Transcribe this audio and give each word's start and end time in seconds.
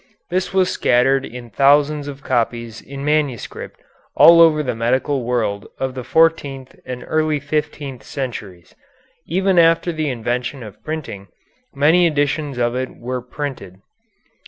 This 0.31 0.51
was 0.51 0.71
scattered 0.71 1.27
in 1.27 1.51
thousands 1.51 2.07
of 2.07 2.23
copies 2.23 2.81
in 2.81 3.05
manuscript 3.05 3.79
all 4.15 4.41
over 4.41 4.63
the 4.63 4.73
medical 4.73 5.23
world 5.23 5.67
of 5.77 5.93
the 5.93 6.03
fourteenth 6.03 6.75
and 6.87 7.03
early 7.05 7.39
fifteenth 7.39 8.01
centuries. 8.01 8.73
Even 9.27 9.59
after 9.59 9.91
the 9.91 10.09
invention 10.09 10.63
of 10.63 10.83
printing, 10.83 11.27
many 11.75 12.07
editions 12.07 12.57
of 12.57 12.73
it 12.75 12.97
were 12.97 13.21
printed. 13.21 13.79